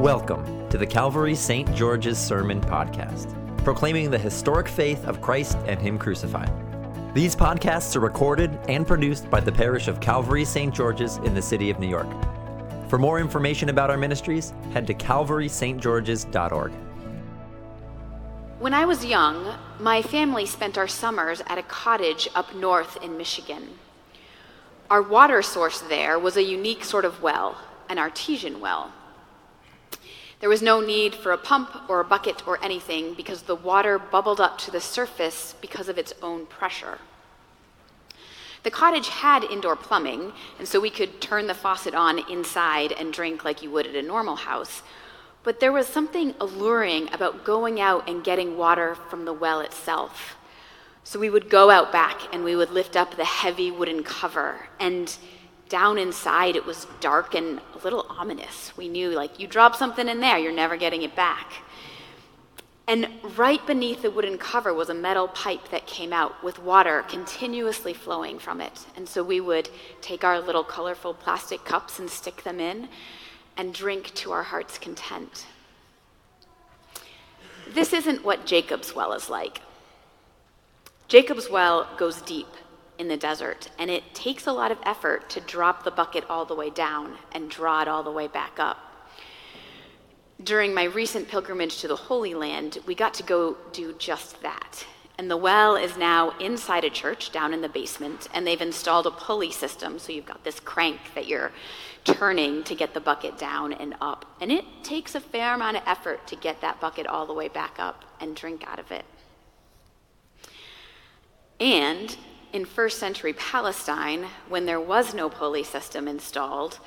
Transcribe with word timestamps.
Welcome 0.00 0.66
to 0.70 0.78
the 0.78 0.86
Calvary 0.86 1.34
St. 1.34 1.74
George's 1.74 2.16
Sermon 2.16 2.58
Podcast, 2.58 3.36
proclaiming 3.64 4.10
the 4.10 4.16
historic 4.16 4.66
faith 4.66 5.04
of 5.04 5.20
Christ 5.20 5.58
and 5.66 5.78
Him 5.78 5.98
crucified. 5.98 6.50
These 7.14 7.36
podcasts 7.36 7.94
are 7.96 8.00
recorded 8.00 8.58
and 8.66 8.86
produced 8.86 9.28
by 9.28 9.40
the 9.40 9.52
parish 9.52 9.88
of 9.88 10.00
Calvary 10.00 10.46
St. 10.46 10.74
George's 10.74 11.18
in 11.18 11.34
the 11.34 11.42
city 11.42 11.68
of 11.68 11.78
New 11.78 11.86
York. 11.86 12.08
For 12.88 12.96
more 12.98 13.20
information 13.20 13.68
about 13.68 13.90
our 13.90 13.98
ministries, 13.98 14.54
head 14.72 14.86
to 14.86 14.94
calvarystgeorges.org. 14.94 16.72
When 18.58 18.72
I 18.72 18.86
was 18.86 19.04
young, 19.04 19.54
my 19.78 20.00
family 20.00 20.46
spent 20.46 20.78
our 20.78 20.88
summers 20.88 21.42
at 21.46 21.58
a 21.58 21.62
cottage 21.62 22.26
up 22.34 22.54
north 22.54 22.96
in 23.04 23.18
Michigan. 23.18 23.68
Our 24.88 25.02
water 25.02 25.42
source 25.42 25.82
there 25.82 26.18
was 26.18 26.38
a 26.38 26.42
unique 26.42 26.84
sort 26.84 27.04
of 27.04 27.20
well, 27.20 27.58
an 27.90 27.98
artesian 27.98 28.60
well. 28.60 28.94
There 30.40 30.48
was 30.48 30.62
no 30.62 30.80
need 30.80 31.14
for 31.14 31.32
a 31.32 31.38
pump 31.38 31.88
or 31.88 32.00
a 32.00 32.04
bucket 32.04 32.46
or 32.48 32.62
anything 32.64 33.12
because 33.14 33.42
the 33.42 33.54
water 33.54 33.98
bubbled 33.98 34.40
up 34.40 34.56
to 34.58 34.70
the 34.70 34.80
surface 34.80 35.54
because 35.60 35.88
of 35.88 35.98
its 35.98 36.14
own 36.22 36.46
pressure. 36.46 36.98
The 38.62 38.70
cottage 38.70 39.08
had 39.08 39.44
indoor 39.44 39.76
plumbing, 39.76 40.32
and 40.58 40.66
so 40.66 40.80
we 40.80 40.90
could 40.90 41.20
turn 41.20 41.46
the 41.46 41.54
faucet 41.54 41.94
on 41.94 42.18
inside 42.30 42.92
and 42.92 43.12
drink 43.12 43.44
like 43.44 43.62
you 43.62 43.70
would 43.70 43.86
at 43.86 43.94
a 43.94 44.02
normal 44.02 44.36
house. 44.36 44.82
But 45.42 45.60
there 45.60 45.72
was 45.72 45.86
something 45.86 46.34
alluring 46.40 47.12
about 47.12 47.44
going 47.44 47.80
out 47.80 48.08
and 48.08 48.24
getting 48.24 48.58
water 48.58 48.94
from 48.94 49.24
the 49.24 49.32
well 49.32 49.60
itself. 49.60 50.36
So 51.04 51.18
we 51.18 51.30
would 51.30 51.48
go 51.48 51.70
out 51.70 51.92
back 51.92 52.20
and 52.32 52.44
we 52.44 52.54
would 52.54 52.70
lift 52.70 52.96
up 52.96 53.16
the 53.16 53.24
heavy 53.24 53.70
wooden 53.70 54.02
cover. 54.02 54.68
And 54.78 55.16
down 55.70 55.96
inside, 55.96 56.56
it 56.56 56.66
was 56.66 56.86
dark 57.00 57.34
and 57.34 57.60
a 57.74 57.78
little 57.82 58.04
ominous. 58.10 58.76
We 58.76 58.88
knew, 58.88 59.10
like, 59.10 59.40
you 59.40 59.46
drop 59.46 59.74
something 59.74 60.06
in 60.08 60.20
there, 60.20 60.36
you're 60.36 60.52
never 60.52 60.76
getting 60.76 61.02
it 61.02 61.16
back. 61.16 61.54
And 62.86 63.08
right 63.36 63.64
beneath 63.66 64.02
the 64.02 64.10
wooden 64.10 64.36
cover 64.36 64.74
was 64.74 64.88
a 64.88 64.94
metal 64.94 65.28
pipe 65.28 65.70
that 65.70 65.86
came 65.86 66.12
out 66.12 66.42
with 66.42 66.58
water 66.58 67.04
continuously 67.08 67.94
flowing 67.94 68.40
from 68.40 68.60
it. 68.60 68.84
And 68.96 69.08
so 69.08 69.22
we 69.22 69.40
would 69.40 69.70
take 70.00 70.24
our 70.24 70.40
little 70.40 70.64
colorful 70.64 71.14
plastic 71.14 71.64
cups 71.64 72.00
and 72.00 72.10
stick 72.10 72.42
them 72.42 72.58
in 72.58 72.88
and 73.56 73.72
drink 73.72 74.12
to 74.14 74.32
our 74.32 74.42
heart's 74.42 74.76
content. 74.76 75.46
This 77.68 77.92
isn't 77.92 78.24
what 78.24 78.44
Jacob's 78.44 78.92
well 78.92 79.12
is 79.12 79.30
like. 79.30 79.60
Jacob's 81.06 81.48
well 81.48 81.86
goes 81.96 82.20
deep 82.22 82.48
in 83.00 83.08
the 83.08 83.16
desert, 83.16 83.68
and 83.80 83.90
it 83.90 84.14
takes 84.14 84.46
a 84.46 84.52
lot 84.52 84.70
of 84.70 84.78
effort 84.84 85.28
to 85.30 85.40
drop 85.40 85.82
the 85.82 85.90
bucket 85.90 86.22
all 86.30 86.44
the 86.44 86.54
way 86.54 86.70
down 86.70 87.16
and 87.32 87.50
draw 87.50 87.82
it 87.82 87.88
all 87.88 88.04
the 88.04 88.12
way 88.12 88.28
back 88.28 88.60
up 88.60 88.90
during 90.44 90.72
my 90.72 90.84
recent 90.84 91.28
pilgrimage 91.28 91.80
to 91.80 91.88
the 91.88 91.96
Holy 91.96 92.34
Land, 92.34 92.78
we 92.86 92.94
got 92.94 93.14
to 93.14 93.22
go 93.22 93.56
do 93.72 93.94
just 93.94 94.40
that. 94.42 94.86
And 95.18 95.30
the 95.30 95.36
well 95.36 95.76
is 95.76 95.98
now 95.98 96.30
inside 96.38 96.84
a 96.84 96.90
church 96.90 97.30
down 97.30 97.52
in 97.52 97.60
the 97.60 97.68
basement, 97.68 98.28
and 98.32 98.46
they've 98.46 98.60
installed 98.60 99.06
a 99.06 99.10
pulley 99.10 99.50
system. 99.50 99.98
So 99.98 100.12
you've 100.12 100.26
got 100.26 100.42
this 100.44 100.58
crank 100.58 100.98
that 101.14 101.26
you're 101.26 101.52
turning 102.04 102.64
to 102.64 102.74
get 102.74 102.94
the 102.94 103.00
bucket 103.00 103.36
down 103.36 103.74
and 103.74 103.94
up. 104.00 104.24
And 104.40 104.50
it 104.50 104.64
takes 104.82 105.14
a 105.14 105.20
fair 105.20 105.54
amount 105.54 105.76
of 105.76 105.82
effort 105.86 106.26
to 106.28 106.36
get 106.36 106.62
that 106.62 106.80
bucket 106.80 107.06
all 107.06 107.26
the 107.26 107.34
way 107.34 107.48
back 107.48 107.76
up 107.78 108.04
and 108.20 108.34
drink 108.34 108.64
out 108.66 108.78
of 108.78 108.90
it. 108.90 109.04
And 111.58 112.16
in 112.52 112.64
first 112.64 112.98
century 112.98 113.32
Palestine, 113.32 114.26
when 114.48 114.66
there 114.66 114.80
was 114.80 115.14
no 115.14 115.28
pulley 115.28 115.64
system 115.64 116.08
installed, 116.08 116.78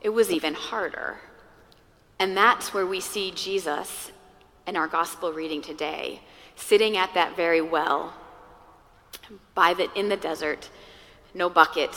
it 0.00 0.10
was 0.10 0.30
even 0.30 0.54
harder 0.54 1.18
and 2.18 2.36
that's 2.36 2.72
where 2.72 2.86
we 2.86 3.00
see 3.00 3.32
Jesus 3.32 4.12
in 4.66 4.76
our 4.76 4.88
gospel 4.88 5.32
reading 5.32 5.60
today, 5.60 6.20
sitting 6.56 6.96
at 6.96 7.14
that 7.14 7.36
very 7.36 7.60
well 7.60 8.14
by 9.54 9.74
the, 9.74 9.92
in 9.98 10.08
the 10.08 10.16
desert, 10.16 10.70
no 11.34 11.50
bucket, 11.50 11.90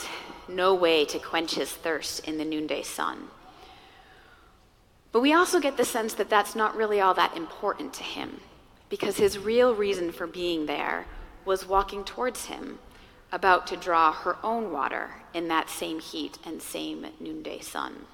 no 0.48 0.74
way 0.74 1.04
to 1.04 1.18
quench 1.18 1.54
his 1.54 1.70
thirst 1.70 2.26
in 2.26 2.38
the 2.38 2.44
noonday 2.44 2.82
sun. 2.82 3.28
But 5.12 5.20
we 5.20 5.32
also 5.32 5.60
get 5.60 5.76
the 5.76 5.84
sense 5.84 6.14
that 6.14 6.28
that's 6.28 6.54
not 6.54 6.76
really 6.76 7.00
all 7.00 7.14
that 7.14 7.36
important 7.36 7.94
to 7.94 8.02
him, 8.02 8.40
because 8.88 9.16
his 9.16 9.38
real 9.38 9.74
reason 9.74 10.12
for 10.12 10.26
being 10.26 10.66
there 10.66 11.06
was 11.44 11.66
walking 11.66 12.04
towards 12.04 12.46
him, 12.46 12.78
about 13.30 13.66
to 13.66 13.76
draw 13.76 14.12
her 14.12 14.36
own 14.42 14.72
water 14.72 15.10
in 15.34 15.48
that 15.48 15.68
same 15.68 16.00
heat 16.00 16.38
and 16.44 16.62
same 16.62 17.06
noonday 17.20 17.60
sun. 17.60 18.06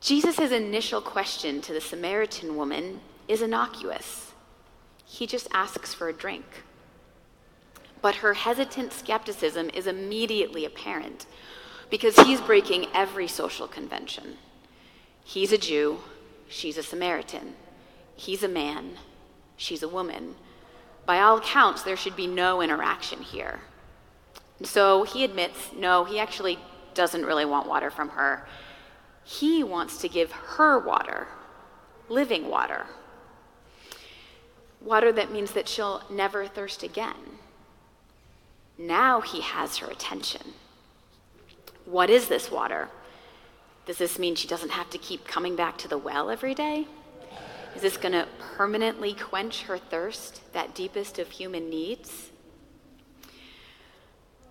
Jesus' 0.00 0.52
initial 0.52 1.00
question 1.00 1.62
to 1.62 1.72
the 1.72 1.80
Samaritan 1.80 2.56
woman 2.56 3.00
is 3.26 3.40
innocuous. 3.40 4.32
He 5.06 5.26
just 5.26 5.48
asks 5.52 5.94
for 5.94 6.08
a 6.08 6.12
drink. 6.12 6.44
But 8.02 8.16
her 8.16 8.34
hesitant 8.34 8.92
skepticism 8.92 9.70
is 9.72 9.86
immediately 9.86 10.66
apparent 10.66 11.24
because 11.88 12.16
he's 12.16 12.40
breaking 12.40 12.86
every 12.92 13.26
social 13.26 13.66
convention. 13.66 14.36
He's 15.24 15.52
a 15.52 15.58
Jew, 15.58 16.00
she's 16.48 16.76
a 16.76 16.82
Samaritan. 16.82 17.54
He's 18.14 18.42
a 18.42 18.48
man, 18.48 18.98
she's 19.56 19.82
a 19.82 19.88
woman. 19.88 20.34
By 21.06 21.20
all 21.20 21.38
accounts, 21.38 21.82
there 21.82 21.96
should 21.96 22.16
be 22.16 22.26
no 22.26 22.62
interaction 22.62 23.20
here. 23.20 23.60
So 24.62 25.02
he 25.04 25.24
admits 25.24 25.72
no, 25.76 26.04
he 26.04 26.18
actually 26.18 26.58
doesn't 26.94 27.26
really 27.26 27.44
want 27.44 27.68
water 27.68 27.90
from 27.90 28.10
her. 28.10 28.46
He 29.24 29.62
wants 29.64 29.98
to 29.98 30.08
give 30.08 30.32
her 30.32 30.78
water, 30.78 31.26
living 32.08 32.48
water. 32.48 32.86
Water 34.80 35.12
that 35.12 35.32
means 35.32 35.52
that 35.52 35.68
she'll 35.68 36.02
never 36.10 36.46
thirst 36.46 36.82
again. 36.82 37.38
Now 38.78 39.20
he 39.20 39.40
has 39.40 39.78
her 39.78 39.90
attention. 39.90 40.54
What 41.84 42.10
is 42.10 42.28
this 42.28 42.50
water? 42.50 42.88
Does 43.86 43.98
this 43.98 44.18
mean 44.18 44.34
she 44.34 44.48
doesn't 44.48 44.70
have 44.70 44.90
to 44.90 44.98
keep 44.98 45.26
coming 45.26 45.56
back 45.56 45.76
to 45.78 45.88
the 45.88 45.98
well 45.98 46.30
every 46.30 46.54
day? 46.54 46.86
Is 47.74 47.82
this 47.82 47.96
going 47.96 48.12
to 48.12 48.28
permanently 48.56 49.14
quench 49.14 49.62
her 49.62 49.78
thirst, 49.78 50.40
that 50.52 50.74
deepest 50.74 51.18
of 51.18 51.30
human 51.30 51.68
needs? 51.68 52.30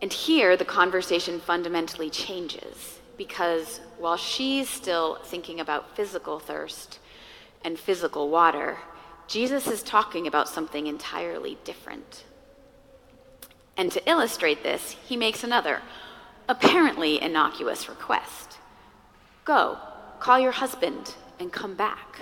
And 0.02 0.12
here 0.12 0.58
the 0.58 0.66
conversation 0.66 1.40
fundamentally 1.40 2.10
changes 2.10 3.00
because 3.18 3.80
while 3.98 4.18
she's 4.18 4.70
still 4.70 5.20
thinking 5.24 5.60
about 5.60 5.96
physical 5.96 6.40
thirst 6.40 7.00
and 7.64 7.80
physical 7.80 8.30
water, 8.30 8.80
Jesus 9.28 9.68
is 9.68 9.82
talking 9.82 10.28
about 10.28 10.50
something 10.50 10.88
entirely 10.88 11.58
different. 11.64 12.26
And 13.78 13.92
to 13.94 14.10
illustrate 14.10 14.64
this, 14.64 14.92
he 14.92 15.16
makes 15.16 15.44
another, 15.44 15.82
apparently 16.50 17.22
innocuous 17.22 17.88
request 17.88 18.58
Go, 19.46 19.78
call 20.20 20.40
your 20.40 20.52
husband, 20.52 21.16
and 21.40 21.52
come 21.52 21.76
back. 21.76 22.22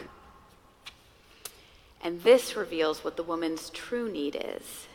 And 2.03 2.21
this 2.23 2.55
reveals 2.55 3.03
what 3.03 3.15
the 3.15 3.23
woman's 3.23 3.69
true 3.69 4.11
need 4.11 4.35
is, 4.43 4.87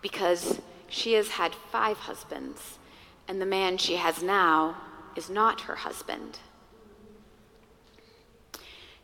because 0.00 0.60
she 0.88 1.14
has 1.14 1.28
had 1.30 1.54
five 1.54 1.96
husbands, 1.96 2.78
and 3.26 3.40
the 3.40 3.46
man 3.46 3.78
she 3.78 3.96
has 3.96 4.22
now 4.22 4.76
is 5.16 5.28
not 5.28 5.62
her 5.62 5.76
husband. 5.76 6.38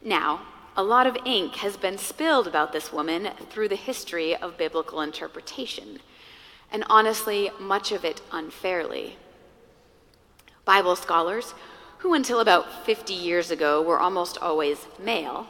Now, 0.01 0.43
a 0.77 0.83
lot 0.83 1.07
of 1.07 1.17
ink 1.25 1.57
has 1.57 1.77
been 1.77 1.99
spilled 1.99 2.47
about 2.47 2.73
this 2.73 2.93
woman 2.93 3.31
through 3.51 3.69
the 3.69 3.77
history 3.77 4.37
of 4.37 4.57
biblical 4.57 5.01
interpretation, 5.01 5.99
and 6.71 6.85
honestly, 6.89 7.51
much 7.59 7.93
of 7.93 8.05
it 8.05 8.23
unfairly. 8.31 9.17
Bible 10.65 10.97
scholars, 10.97 11.55
who 11.99 12.15
until 12.15 12.41
about 12.41 12.87
50 12.87 13.13
years 13.13 13.51
ago 13.51 13.83
were 13.83 14.01
almost 14.01 14.39
always 14.39 14.87
male, 14.99 15.49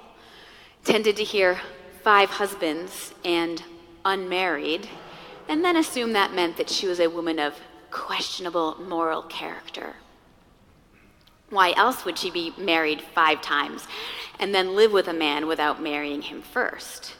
tended 0.84 1.16
to 1.16 1.24
hear 1.24 1.60
five 2.02 2.30
husbands 2.30 3.14
and 3.24 3.62
unmarried, 4.04 4.88
and 5.48 5.64
then 5.64 5.76
assume 5.76 6.12
that 6.12 6.34
meant 6.34 6.56
that 6.56 6.70
she 6.70 6.86
was 6.86 7.00
a 7.00 7.08
woman 7.08 7.38
of 7.38 7.54
questionable 7.90 8.76
moral 8.80 9.22
character. 9.22 9.96
Why 11.50 11.72
else 11.76 12.04
would 12.04 12.18
she 12.18 12.30
be 12.30 12.54
married 12.56 13.02
five 13.02 13.42
times 13.42 13.86
and 14.38 14.54
then 14.54 14.74
live 14.74 14.92
with 14.92 15.06
a 15.06 15.12
man 15.12 15.46
without 15.46 15.82
marrying 15.82 16.22
him 16.22 16.40
first? 16.42 17.14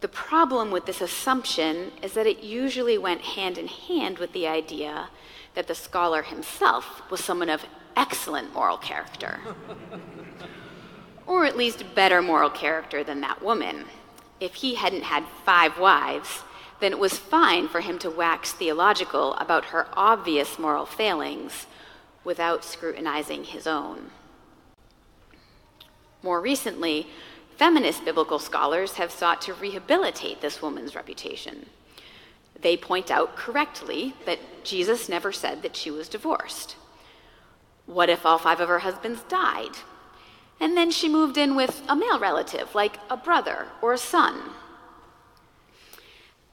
The 0.00 0.08
problem 0.08 0.70
with 0.70 0.86
this 0.86 1.00
assumption 1.00 1.92
is 2.02 2.12
that 2.14 2.26
it 2.26 2.42
usually 2.42 2.98
went 2.98 3.20
hand 3.20 3.58
in 3.58 3.66
hand 3.66 4.18
with 4.18 4.32
the 4.32 4.46
idea 4.46 5.08
that 5.54 5.66
the 5.66 5.74
scholar 5.74 6.22
himself 6.22 7.02
was 7.10 7.22
someone 7.22 7.50
of 7.50 7.64
excellent 7.96 8.52
moral 8.54 8.78
character. 8.78 9.40
or 11.26 11.44
at 11.44 11.56
least 11.56 11.94
better 11.94 12.20
moral 12.22 12.50
character 12.50 13.04
than 13.04 13.20
that 13.20 13.42
woman. 13.42 13.84
If 14.40 14.54
he 14.54 14.74
hadn't 14.74 15.04
had 15.04 15.24
five 15.44 15.78
wives, 15.78 16.42
then 16.80 16.92
it 16.92 16.98
was 16.98 17.16
fine 17.16 17.68
for 17.68 17.80
him 17.80 17.98
to 18.00 18.10
wax 18.10 18.52
theological 18.52 19.34
about 19.34 19.66
her 19.66 19.86
obvious 19.92 20.58
moral 20.58 20.84
failings 20.84 21.66
without 22.24 22.64
scrutinizing 22.64 23.44
his 23.44 23.66
own. 23.66 24.10
More 26.22 26.40
recently, 26.40 27.06
feminist 27.56 28.04
biblical 28.04 28.38
scholars 28.38 28.94
have 28.94 29.10
sought 29.10 29.40
to 29.42 29.54
rehabilitate 29.54 30.40
this 30.40 30.60
woman's 30.60 30.94
reputation. 30.94 31.66
They 32.60 32.76
point 32.76 33.10
out 33.10 33.36
correctly 33.36 34.14
that 34.26 34.38
Jesus 34.64 35.08
never 35.08 35.32
said 35.32 35.62
that 35.62 35.76
she 35.76 35.90
was 35.90 36.08
divorced. 36.08 36.76
What 37.86 38.08
if 38.08 38.24
all 38.24 38.38
five 38.38 38.60
of 38.60 38.68
her 38.68 38.80
husbands 38.80 39.22
died? 39.28 39.76
And 40.62 40.76
then 40.76 40.92
she 40.92 41.08
moved 41.08 41.36
in 41.36 41.56
with 41.56 41.82
a 41.88 41.96
male 41.96 42.20
relative, 42.20 42.72
like 42.72 42.98
a 43.10 43.16
brother 43.16 43.66
or 43.82 43.92
a 43.92 43.98
son. 43.98 44.52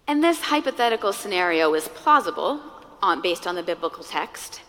And 0.08 0.24
this 0.24 0.42
hypothetical 0.42 1.14
scenario 1.14 1.76
is 1.76 1.88
plausible 1.90 2.60
on, 3.04 3.22
based 3.22 3.46
on 3.46 3.54
the 3.54 3.62
biblical 3.62 4.04
text, 4.04 4.62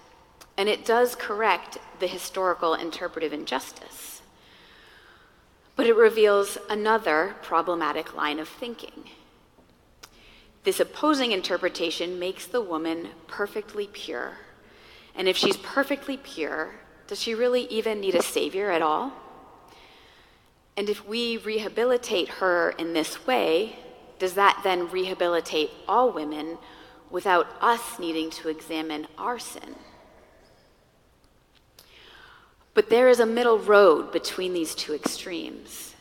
and 0.59 0.69
it 0.69 0.85
does 0.85 1.15
correct 1.15 1.79
the 2.01 2.07
historical 2.07 2.75
interpretive 2.75 3.33
injustice. 3.33 4.21
But 5.75 5.87
it 5.87 5.97
reveals 5.97 6.59
another 6.69 7.37
problematic 7.41 8.15
line 8.15 8.39
of 8.41 8.47
thinking. 8.47 9.05
This 10.65 10.81
opposing 10.81 11.33
interpretation 11.33 12.19
makes 12.19 12.45
the 12.45 12.61
woman 12.61 13.09
perfectly 13.27 13.89
pure. 13.91 14.33
And 15.15 15.27
if 15.27 15.39
she's 15.39 15.57
perfectly 15.57 16.19
pure, 16.19 16.75
does 17.07 17.23
she 17.23 17.35
really 17.35 17.63
even 17.69 18.01
need 18.01 18.15
a 18.15 18.23
savior 18.23 18.71
at 18.71 18.83
all? 18.83 19.15
And 20.81 20.89
if 20.89 21.07
we 21.07 21.37
rehabilitate 21.37 22.29
her 22.41 22.71
in 22.71 22.95
this 22.95 23.27
way, 23.27 23.77
does 24.19 24.33
that 24.33 24.63
then 24.65 24.89
rehabilitate 24.89 25.71
all 25.87 26.11
women 26.11 26.57
without 27.11 27.47
us 27.61 27.99
needing 27.99 28.31
to 28.31 28.49
examine 28.49 29.07
our 29.19 29.39
sin? 29.39 29.75
But 32.73 32.89
there 32.89 33.11
is 33.11 33.21
a 33.21 33.27
middle 33.27 33.59
road 33.59 34.11
between 34.11 34.55
these 34.55 34.75
two 34.75 34.95
extremes. 34.95 35.95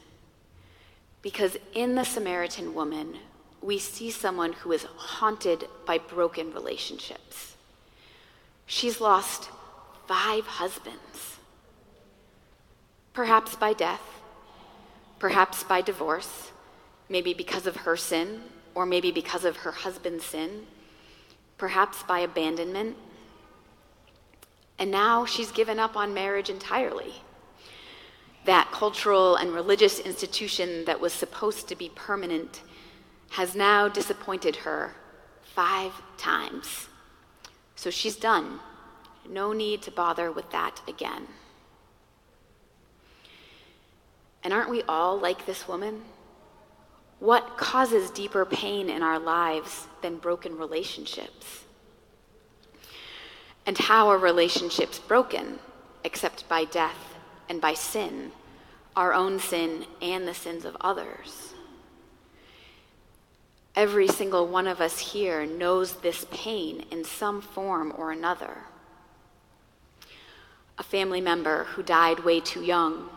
Because 1.22 1.58
in 1.74 1.96
the 1.96 2.06
Samaritan 2.06 2.74
woman, 2.74 3.18
we 3.62 3.80
see 3.80 4.10
someone 4.10 4.54
who 4.54 4.72
is 4.72 4.86
haunted 4.96 5.66
by 5.86 5.98
broken 5.98 6.54
relationships. 6.54 7.58
She's 8.66 9.02
lost 9.02 9.50
five 10.08 10.46
husbands, 10.46 11.36
perhaps 13.12 13.58
by 13.58 13.74
death, 13.74 14.19
perhaps 15.20 15.64
by 15.64 15.82
divorce, 15.82 16.52
maybe 17.10 17.34
because 17.34 17.68
of 17.68 17.78
her 17.78 17.96
sin, 17.96 18.42
or 18.74 18.86
maybe 18.86 19.12
because 19.12 19.46
of 19.46 19.58
her 19.58 19.72
husband's 19.72 20.26
sin, 20.26 20.66
perhaps 21.58 22.04
by 22.04 22.20
abandonment 22.20 22.96
and 24.80 24.90
now 24.90 25.26
she's 25.26 25.52
given 25.52 25.78
up 25.78 25.98
on 25.98 26.14
marriage 26.14 26.50
entirely. 26.50 27.14
That 28.46 28.72
cultural 28.72 29.36
and 29.36 29.54
religious 29.54 30.00
institution 30.00 30.86
that 30.86 31.02
was 31.02 31.12
supposed 31.12 31.68
to 31.68 31.76
be 31.76 31.90
permanent 31.94 32.62
has 33.32 33.54
now 33.54 33.90
disappointed 33.90 34.56
her 34.56 34.96
five 35.44 35.92
times. 36.18 36.88
So 37.76 37.90
she's 37.90 38.16
done. 38.16 38.62
No 39.30 39.52
need 39.52 39.82
to 39.84 39.92
bother 39.92 40.32
with 40.32 40.50
that 40.52 40.82
again. 40.88 41.28
And 44.44 44.54
aren't 44.54 44.70
we 44.70 44.84
all 44.84 45.20
like 45.20 45.46
this 45.46 45.68
woman? 45.68 46.02
What 47.20 47.58
causes 47.58 48.10
deeper 48.10 48.46
pain 48.46 48.90
in 48.90 49.04
our 49.04 49.20
lives 49.20 49.88
than 50.02 50.18
broken 50.18 50.58
relationships? 50.58 51.66
And 53.66 53.78
how 53.78 54.08
are 54.08 54.18
relationships 54.18 55.00
broken 55.00 55.60
except 56.04 56.48
by 56.48 56.64
death 56.64 57.16
and 57.50 57.60
by 57.60 57.74
sin, 57.74 58.32
our 58.96 59.14
own 59.14 59.40
sin 59.40 59.86
and 60.02 60.28
the 60.28 60.34
sins 60.34 60.64
of 60.64 60.78
others? 60.80 61.54
Every 63.76 64.08
single 64.08 64.48
one 64.48 64.68
of 64.68 64.82
us 64.82 65.00
here 65.00 65.46
knows 65.46 65.94
this 65.94 66.26
pain 66.32 66.86
in 66.92 67.04
some 67.04 67.42
form 67.42 67.94
or 67.98 68.12
another. 68.12 68.58
A 70.78 70.84
family 70.84 71.22
member 71.22 71.66
who 71.66 71.84
died 71.84 72.22
way 72.22 72.40
too 72.40 72.64
young. 72.64 73.10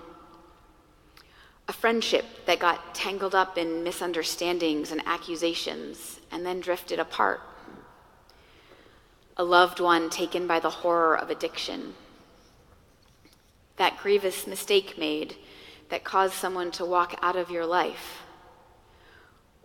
A 1.69 1.73
friendship 1.73 2.25
that 2.47 2.59
got 2.59 2.95
tangled 2.95 3.35
up 3.35 3.57
in 3.57 3.85
misunderstandings 3.85 4.91
and 4.91 5.03
accusations 5.07 6.21
and 6.31 6.45
then 6.45 6.61
drifted 6.61 6.99
apart 6.99 7.41
a 9.37 9.45
loved 9.45 9.81
one 9.81 10.11
taken 10.11 10.47
by 10.47 10.61
the 10.61 10.71
horror 10.71 11.17
of 11.17 11.31
addiction. 11.31 11.95
That 13.77 13.99
grievous 13.99 14.47
mistake 14.47 14.99
made 14.99 15.37
that 15.89 16.05
caused 16.05 16.35
someone 16.35 16.71
to 16.73 16.85
walk 16.85 17.19
out 17.23 17.37
of 17.37 17.51
your 17.51 17.67
life. 17.67 18.23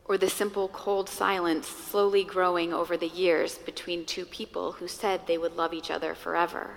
Or 0.06 0.18
the 0.18 0.30
simple 0.30 0.70
cold 0.70 1.10
silence 1.10 1.68
slowly 1.68 2.24
growing 2.24 2.74
over 2.74 2.96
the 2.96 3.10
years 3.10 3.58
between 3.58 4.06
two 4.06 4.26
people 4.26 4.74
who 4.74 4.88
said 4.88 5.28
they 5.28 5.38
would 5.38 5.58
love 5.58 5.74
each 5.74 5.92
other 5.92 6.16
forever. 6.16 6.72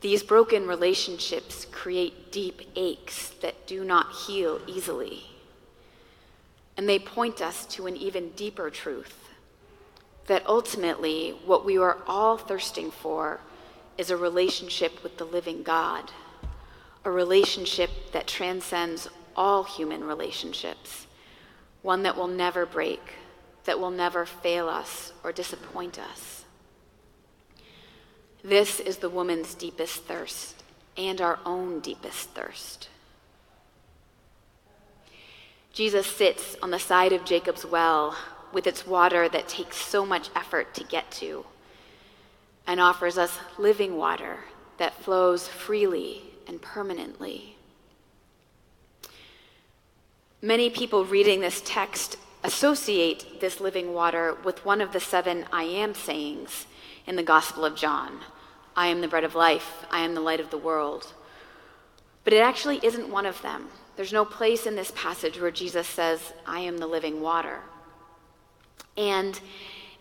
These 0.00 0.22
broken 0.22 0.66
relationships 0.66 1.66
create 1.70 2.32
deep 2.32 2.62
aches 2.74 3.30
that 3.42 3.66
do 3.66 3.84
not 3.84 4.12
heal 4.26 4.60
easily. 4.66 5.24
And 6.76 6.88
they 6.88 6.98
point 6.98 7.42
us 7.42 7.66
to 7.66 7.86
an 7.86 7.96
even 7.96 8.30
deeper 8.30 8.70
truth 8.70 9.28
that 10.26 10.46
ultimately 10.46 11.34
what 11.44 11.64
we 11.64 11.76
are 11.76 11.98
all 12.06 12.38
thirsting 12.38 12.90
for 12.90 13.40
is 13.98 14.10
a 14.10 14.16
relationship 14.16 15.02
with 15.02 15.18
the 15.18 15.24
living 15.24 15.62
God, 15.62 16.10
a 17.04 17.10
relationship 17.10 17.90
that 18.12 18.26
transcends 18.26 19.08
all 19.36 19.64
human 19.64 20.04
relationships, 20.04 21.06
one 21.82 22.04
that 22.04 22.16
will 22.16 22.28
never 22.28 22.64
break, 22.64 23.00
that 23.64 23.78
will 23.78 23.90
never 23.90 24.24
fail 24.24 24.68
us 24.68 25.12
or 25.24 25.32
disappoint 25.32 25.98
us. 25.98 26.39
This 28.42 28.80
is 28.80 28.98
the 28.98 29.10
woman's 29.10 29.54
deepest 29.54 30.04
thirst 30.04 30.62
and 30.96 31.20
our 31.20 31.38
own 31.44 31.80
deepest 31.80 32.30
thirst. 32.30 32.88
Jesus 35.72 36.06
sits 36.06 36.56
on 36.62 36.70
the 36.70 36.78
side 36.78 37.12
of 37.12 37.24
Jacob's 37.24 37.64
well 37.64 38.16
with 38.52 38.66
its 38.66 38.86
water 38.86 39.28
that 39.28 39.48
takes 39.48 39.76
so 39.76 40.04
much 40.04 40.28
effort 40.34 40.74
to 40.74 40.84
get 40.84 41.10
to, 41.12 41.44
and 42.66 42.80
offers 42.80 43.16
us 43.16 43.38
living 43.58 43.96
water 43.96 44.38
that 44.78 44.94
flows 44.94 45.46
freely 45.46 46.22
and 46.48 46.60
permanently. 46.60 47.56
Many 50.42 50.70
people 50.70 51.04
reading 51.04 51.40
this 51.40 51.62
text 51.64 52.16
associate 52.42 53.40
this 53.40 53.60
living 53.60 53.92
water 53.92 54.36
with 54.42 54.64
one 54.64 54.80
of 54.80 54.92
the 54.92 55.00
seven 55.00 55.44
I 55.52 55.64
am 55.64 55.94
sayings 55.94 56.66
in 57.10 57.16
the 57.16 57.22
Gospel 57.24 57.64
of 57.64 57.74
John 57.74 58.20
I 58.76 58.86
am 58.86 59.00
the 59.00 59.08
bread 59.08 59.24
of 59.24 59.34
life, 59.34 59.84
I 59.90 60.00
am 60.02 60.14
the 60.14 60.20
light 60.20 60.38
of 60.38 60.50
the 60.50 60.56
world. 60.56 61.12
But 62.22 62.32
it 62.32 62.38
actually 62.38 62.78
isn't 62.84 63.10
one 63.10 63.26
of 63.26 63.42
them. 63.42 63.66
There's 63.96 64.12
no 64.12 64.24
place 64.24 64.64
in 64.64 64.76
this 64.76 64.92
passage 64.94 65.40
where 65.40 65.50
Jesus 65.50 65.88
says, 65.88 66.32
I 66.46 66.60
am 66.60 66.78
the 66.78 66.86
living 66.86 67.20
water. 67.20 67.62
And 68.96 69.40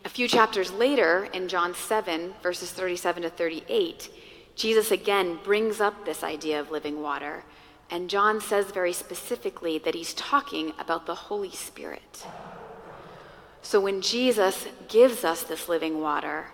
a 0.06 0.10
few 0.10 0.28
chapters 0.28 0.72
later, 0.72 1.28
in 1.34 1.48
John 1.48 1.74
7, 1.74 2.36
verses 2.44 2.72
37 2.72 3.24
to 3.24 3.30
38, 3.32 4.10
Jesus 4.56 4.92
again 4.92 5.40
brings 5.44 5.82
up 5.82 6.06
this 6.06 6.24
idea 6.24 6.60
of 6.60 6.70
living 6.70 7.02
water. 7.02 7.44
And 7.90 8.08
John 8.08 8.40
says 8.40 8.68
very 8.68 8.94
specifically 8.94 9.80
that 9.80 9.96
he's 9.96 10.14
talking 10.14 10.74
about 10.78 11.08
the 11.08 11.16
Holy 11.16 11.52
Spirit. 11.52 12.28
So 13.64 13.82
when 13.82 14.00
Jesus 14.00 14.68
gives 14.88 15.24
us 15.24 15.42
this 15.42 15.68
living 15.68 16.02
water, 16.02 16.46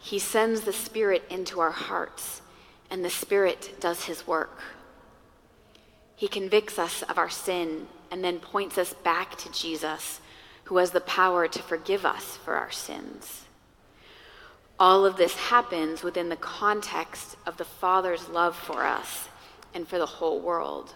he 0.00 0.18
sends 0.18 0.62
the 0.62 0.72
Spirit 0.72 1.22
into 1.30 1.60
our 1.60 1.70
hearts, 1.70 2.42
and 2.90 3.04
the 3.04 3.10
Spirit 3.10 3.74
does 3.80 4.04
his 4.04 4.26
work. 4.26 4.60
He 6.16 6.26
convicts 6.28 6.78
us 6.78 7.02
of 7.02 7.18
our 7.18 7.30
sin 7.30 7.86
and 8.10 8.24
then 8.24 8.40
points 8.40 8.76
us 8.76 8.92
back 8.92 9.36
to 9.38 9.52
Jesus 9.52 10.20
who 10.64 10.78
has 10.78 10.90
the 10.90 11.00
power 11.00 11.48
to 11.48 11.62
forgive 11.62 12.04
us 12.04 12.36
for 12.36 12.54
our 12.54 12.70
sins. 12.70 13.44
All 14.78 15.04
of 15.04 15.16
this 15.16 15.34
happens 15.34 16.02
within 16.02 16.28
the 16.28 16.36
context 16.36 17.36
of 17.46 17.56
the 17.56 17.64
Father's 17.64 18.28
love 18.28 18.56
for 18.56 18.84
us 18.84 19.28
and 19.74 19.86
for 19.86 19.98
the 19.98 20.06
whole 20.06 20.40
world. 20.40 20.94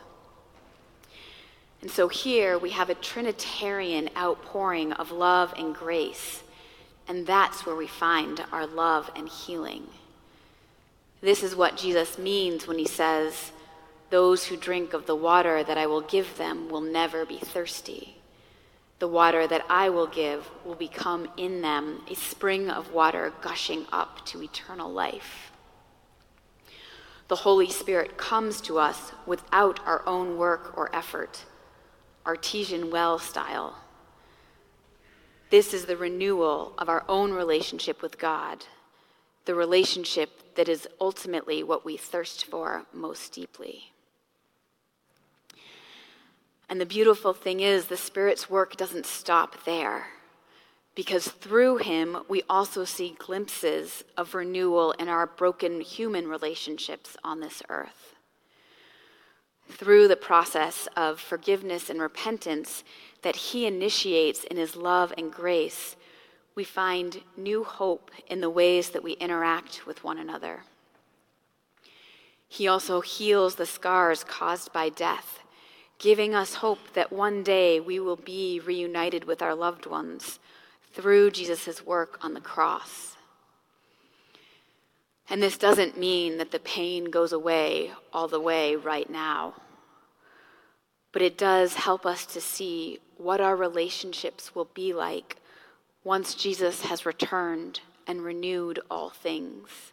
And 1.82 1.90
so 1.90 2.08
here 2.08 2.56
we 2.56 2.70
have 2.70 2.88
a 2.88 2.94
Trinitarian 2.94 4.08
outpouring 4.16 4.92
of 4.94 5.12
love 5.12 5.52
and 5.56 5.74
grace, 5.74 6.42
and 7.08 7.26
that's 7.26 7.66
where 7.66 7.76
we 7.76 7.86
find 7.86 8.44
our 8.52 8.66
love 8.66 9.10
and 9.14 9.28
healing. 9.28 9.88
This 11.20 11.42
is 11.42 11.56
what 11.56 11.76
Jesus 11.76 12.18
means 12.18 12.66
when 12.66 12.78
he 12.78 12.86
says, 12.86 13.52
Those 14.10 14.46
who 14.46 14.56
drink 14.56 14.92
of 14.92 15.06
the 15.06 15.16
water 15.16 15.62
that 15.64 15.78
I 15.78 15.86
will 15.86 16.02
give 16.02 16.36
them 16.36 16.68
will 16.68 16.80
never 16.80 17.24
be 17.24 17.38
thirsty. 17.38 18.16
The 18.98 19.08
water 19.08 19.46
that 19.46 19.64
I 19.68 19.88
will 19.88 20.06
give 20.06 20.50
will 20.64 20.74
become 20.74 21.28
in 21.36 21.60
them 21.60 22.02
a 22.10 22.14
spring 22.14 22.70
of 22.70 22.92
water 22.92 23.32
gushing 23.40 23.86
up 23.92 24.24
to 24.26 24.42
eternal 24.42 24.90
life. 24.90 25.50
The 27.28 27.36
Holy 27.36 27.70
Spirit 27.70 28.18
comes 28.18 28.60
to 28.62 28.78
us 28.78 29.12
without 29.26 29.80
our 29.86 30.06
own 30.06 30.36
work 30.36 30.76
or 30.76 30.94
effort, 30.94 31.44
artesian 32.26 32.90
well 32.90 33.18
style. 33.18 33.78
This 35.50 35.72
is 35.72 35.84
the 35.84 35.96
renewal 35.96 36.72
of 36.78 36.88
our 36.88 37.04
own 37.08 37.32
relationship 37.32 38.02
with 38.02 38.18
God, 38.18 38.64
the 39.44 39.54
relationship 39.54 40.54
that 40.56 40.68
is 40.68 40.88
ultimately 41.00 41.62
what 41.62 41.84
we 41.84 41.96
thirst 41.96 42.44
for 42.44 42.86
most 42.92 43.32
deeply. 43.32 43.92
And 46.68 46.80
the 46.80 46.86
beautiful 46.86 47.34
thing 47.34 47.60
is, 47.60 47.86
the 47.86 47.96
Spirit's 47.96 48.48
work 48.48 48.76
doesn't 48.76 49.06
stop 49.06 49.64
there, 49.64 50.06
because 50.94 51.28
through 51.28 51.76
Him, 51.76 52.18
we 52.28 52.42
also 52.48 52.84
see 52.84 53.16
glimpses 53.18 54.02
of 54.16 54.34
renewal 54.34 54.92
in 54.92 55.08
our 55.08 55.26
broken 55.26 55.82
human 55.82 56.26
relationships 56.26 57.16
on 57.22 57.40
this 57.40 57.62
earth. 57.68 58.14
Through 59.68 60.08
the 60.08 60.16
process 60.16 60.88
of 60.96 61.20
forgiveness 61.20 61.90
and 61.90 62.00
repentance 62.00 62.84
that 63.24 63.36
He 63.36 63.66
initiates 63.66 64.44
in 64.44 64.56
His 64.56 64.76
love 64.76 65.12
and 65.18 65.32
grace, 65.32 65.96
we 66.54 66.62
find 66.62 67.22
new 67.36 67.64
hope 67.64 68.12
in 68.28 68.40
the 68.40 68.48
ways 68.48 68.90
that 68.90 69.02
we 69.02 69.14
interact 69.14 69.84
with 69.86 70.04
one 70.04 70.18
another. 70.18 70.62
He 72.46 72.68
also 72.68 73.00
heals 73.00 73.56
the 73.56 73.66
scars 73.66 74.22
caused 74.22 74.72
by 74.72 74.88
death 74.88 75.40
giving 75.98 76.34
us 76.34 76.56
hope 76.56 76.92
that 76.94 77.12
one 77.12 77.42
day 77.42 77.80
we 77.80 77.98
will 78.00 78.16
be 78.16 78.60
reunited 78.60 79.24
with 79.24 79.42
our 79.42 79.54
loved 79.54 79.86
ones 79.86 80.38
through 80.92 81.30
Jesus' 81.30 81.84
work 81.84 82.18
on 82.22 82.34
the 82.34 82.40
cross. 82.40 83.16
And 85.28 85.42
this 85.42 85.56
doesn't 85.56 85.98
mean 85.98 86.36
that 86.38 86.50
the 86.50 86.58
pain 86.58 87.06
goes 87.06 87.32
away 87.32 87.92
all 88.12 88.28
the 88.28 88.40
way 88.40 88.76
right 88.76 89.08
now, 89.08 89.54
but 91.14 91.22
it 91.22 91.38
does 91.38 91.74
help 91.74 92.04
us 92.04 92.26
to 92.26 92.40
see 92.40 92.98
what 93.16 93.40
our 93.40 93.54
relationships 93.54 94.52
will 94.52 94.68
be 94.74 94.92
like 94.92 95.36
once 96.02 96.34
Jesus 96.34 96.82
has 96.82 97.06
returned 97.06 97.80
and 98.04 98.24
renewed 98.24 98.80
all 98.90 99.10
things. 99.10 99.92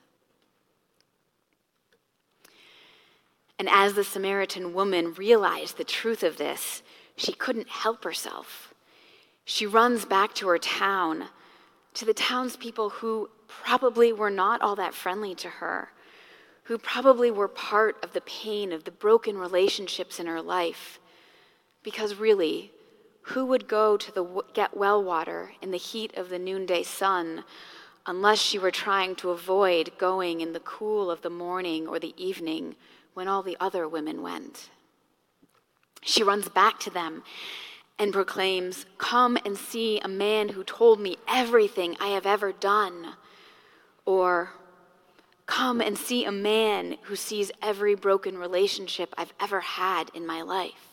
And 3.59 3.69
as 3.69 3.93
the 3.93 4.03
Samaritan 4.03 4.73
woman 4.73 5.13
realized 5.13 5.77
the 5.77 5.83
truth 5.83 6.23
of 6.23 6.37
this, 6.37 6.81
she 7.15 7.33
couldn't 7.33 7.69
help 7.69 8.03
herself. 8.03 8.73
She 9.45 9.67
runs 9.67 10.05
back 10.05 10.33
to 10.35 10.47
her 10.47 10.57
town, 10.57 11.25
to 11.93 12.03
the 12.03 12.15
townspeople 12.15 12.89
who 12.89 13.29
probably 13.47 14.11
were 14.11 14.31
not 14.31 14.63
all 14.63 14.75
that 14.77 14.95
friendly 14.95 15.35
to 15.35 15.49
her, 15.49 15.89
who 16.63 16.79
probably 16.79 17.29
were 17.29 17.47
part 17.47 18.03
of 18.03 18.13
the 18.13 18.21
pain 18.21 18.71
of 18.73 18.85
the 18.85 18.91
broken 18.91 19.37
relationships 19.37 20.19
in 20.19 20.25
her 20.25 20.41
life. 20.41 20.99
Because 21.83 22.15
really, 22.15 22.71
who 23.23 23.45
would 23.45 23.67
go 23.67 23.97
to 23.97 24.11
the 24.11 24.43
get 24.53 24.75
well 24.75 25.03
water 25.03 25.51
in 25.61 25.71
the 25.71 25.77
heat 25.77 26.15
of 26.15 26.29
the 26.29 26.39
noonday 26.39 26.83
sun 26.83 27.43
unless 28.05 28.39
she 28.39 28.57
were 28.57 28.71
trying 28.71 29.15
to 29.15 29.29
avoid 29.29 29.91
going 29.97 30.41
in 30.41 30.53
the 30.53 30.59
cool 30.59 31.11
of 31.11 31.21
the 31.21 31.29
morning 31.29 31.87
or 31.87 31.99
the 31.99 32.15
evening 32.17 32.75
when 33.13 33.27
all 33.27 33.43
the 33.43 33.57
other 33.59 33.87
women 33.87 34.21
went. 34.21 34.69
She 36.01 36.23
runs 36.23 36.49
back 36.49 36.79
to 36.81 36.89
them 36.89 37.23
and 37.99 38.11
proclaims, 38.11 38.87
Come 38.97 39.37
and 39.45 39.55
see 39.55 39.99
a 39.99 40.07
man 40.07 40.49
who 40.49 40.63
told 40.63 40.99
me 40.99 41.17
everything 41.27 41.95
I 41.99 42.07
have 42.07 42.25
ever 42.25 42.51
done. 42.51 43.13
Or, 44.05 44.53
Come 45.45 45.81
and 45.81 45.97
see 45.97 46.25
a 46.25 46.31
man 46.31 46.97
who 47.03 47.15
sees 47.15 47.51
every 47.61 47.93
broken 47.93 48.37
relationship 48.37 49.13
I've 49.17 49.33
ever 49.39 49.59
had 49.59 50.09
in 50.15 50.25
my 50.25 50.41
life. 50.41 50.90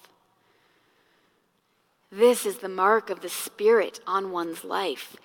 This 2.10 2.46
is 2.46 2.58
the 2.58 2.68
mark 2.68 3.10
of 3.10 3.20
the 3.20 3.28
Spirit 3.28 4.00
on 4.06 4.30
one's 4.30 4.64
life. 4.64 5.16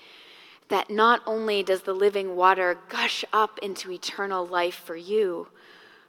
That 0.70 0.90
not 0.90 1.22
only 1.25 1.63
does 1.63 1.84
the 1.84 1.94
living 1.94 2.36
water 2.36 2.78
gush 2.90 3.24
up 3.32 3.60
into 3.62 3.92
eternal 3.92 4.46
life 4.46 4.75
for 4.75 4.96
you, 4.96 5.48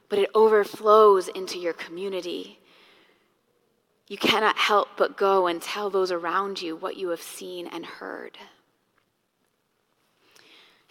but 0.09 0.19
it 0.19 0.29
overflows 0.33 1.27
into 1.29 1.59
your 1.59 1.73
community. 1.73 2.59
You 4.07 4.17
cannot 4.17 4.57
help 4.57 4.89
but 4.97 5.17
go 5.17 5.47
and 5.47 5.61
tell 5.61 5.89
those 5.89 6.11
around 6.11 6.61
you 6.61 6.75
what 6.75 6.97
you 6.97 7.09
have 7.09 7.21
seen 7.21 7.67
and 7.67 7.85
heard. 7.85 8.37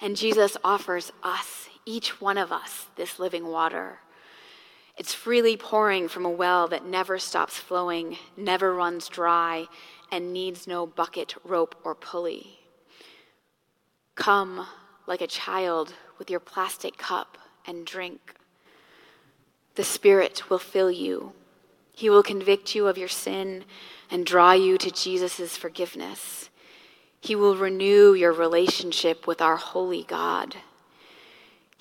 And 0.00 0.16
Jesus 0.16 0.56
offers 0.64 1.12
us, 1.22 1.68
each 1.86 2.20
one 2.20 2.38
of 2.38 2.50
us, 2.50 2.86
this 2.96 3.18
living 3.18 3.46
water. 3.46 4.00
It's 4.96 5.12
freely 5.12 5.56
pouring 5.56 6.08
from 6.08 6.24
a 6.24 6.30
well 6.30 6.68
that 6.68 6.86
never 6.86 7.18
stops 7.18 7.58
flowing, 7.58 8.16
never 8.36 8.72
runs 8.72 9.08
dry, 9.08 9.66
and 10.12 10.32
needs 10.32 10.66
no 10.66 10.86
bucket, 10.86 11.34
rope, 11.44 11.74
or 11.82 11.94
pulley. 11.94 12.60
Come 14.14 14.66
like 15.06 15.20
a 15.20 15.26
child 15.26 15.94
with 16.18 16.30
your 16.30 16.40
plastic 16.40 16.96
cup 16.96 17.36
and 17.66 17.84
drink. 17.84 18.36
The 19.74 19.84
Spirit 19.84 20.48
will 20.48 20.60
fill 20.60 20.90
you. 20.90 21.32
He 21.92 22.08
will 22.08 22.22
convict 22.22 22.74
you 22.74 22.86
of 22.86 22.96
your 22.96 23.08
sin 23.08 23.64
and 24.10 24.24
draw 24.24 24.52
you 24.52 24.78
to 24.78 24.90
Jesus' 24.90 25.56
forgiveness. 25.56 26.50
He 27.20 27.34
will 27.34 27.56
renew 27.56 28.12
your 28.12 28.32
relationship 28.32 29.26
with 29.26 29.40
our 29.40 29.56
holy 29.56 30.04
God. 30.04 30.56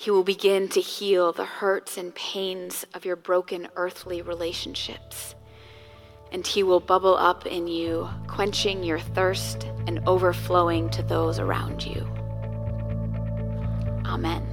He 0.04 0.12
will 0.12 0.26
begin 0.26 0.68
to 0.68 0.82
heal 0.82 1.32
the 1.32 1.46
hurts 1.46 1.98
and 1.98 2.14
pains 2.14 2.86
of 2.94 3.06
your 3.06 3.16
broken 3.16 3.70
earthly 3.78 4.22
relationships. 4.22 5.34
And 6.30 6.46
He 6.46 6.62
will 6.62 6.82
bubble 6.82 7.16
up 7.16 7.46
in 7.46 7.70
you, 7.70 8.10
quenching 8.28 8.84
your 8.84 9.00
thirst 9.00 9.64
and 9.88 10.02
overflowing 10.06 10.90
to 10.90 11.04
those 11.04 11.40
around 11.40 11.86
you. 11.86 12.06
Amen. 14.06 14.46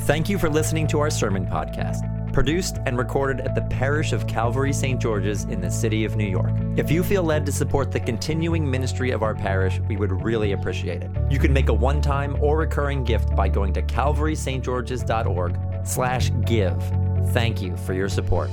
Thank 0.00 0.28
you 0.28 0.36
for 0.36 0.50
listening 0.50 0.88
to 0.88 1.00
our 1.00 1.08
sermon 1.08 1.46
podcast, 1.46 2.02
produced 2.32 2.78
and 2.86 2.98
recorded 2.98 3.40
at 3.40 3.54
the 3.54 3.62
parish 3.62 4.12
of 4.12 4.26
Calvary 4.26 4.72
St. 4.72 5.00
George's 5.00 5.44
in 5.44 5.60
the 5.60 5.70
city 5.70 6.04
of 6.04 6.16
New 6.16 6.26
York. 6.26 6.52
If 6.76 6.90
you 6.90 7.02
feel 7.02 7.22
led 7.22 7.46
to 7.46 7.52
support 7.52 7.92
the 7.92 8.00
continuing 8.00 8.68
ministry 8.70 9.10
of 9.10 9.22
our 9.22 9.34
parish, 9.34 9.80
we 9.88 9.96
would 9.96 10.12
really 10.22 10.52
appreciate 10.52 11.02
it. 11.02 11.10
You 11.30 11.38
can 11.38 11.52
make 11.52 11.68
a 11.68 11.74
one-time 11.74 12.36
or 12.40 12.58
recurring 12.58 13.04
gift 13.04 13.34
by 13.36 13.48
going 13.48 13.72
to 13.74 13.82
calvarystgeorges.org 13.82 15.58
slash 15.84 16.30
give. 16.44 16.82
Thank 17.32 17.62
you 17.62 17.76
for 17.76 17.94
your 17.94 18.08
support. 18.08 18.50